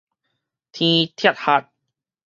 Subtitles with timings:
[0.71, 1.67] 天拆箬